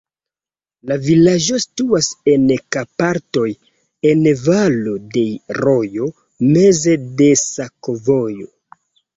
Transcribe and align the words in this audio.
La 0.91 0.95
vilaĝo 1.07 1.59
situas 1.65 2.07
en 2.33 2.47
Karpatoj, 2.75 3.45
en 4.13 4.23
valo 4.47 4.95
de 5.19 5.23
rojo, 5.61 6.11
meze 6.57 6.97
de 7.23 7.29
sakovojo. 7.47 8.51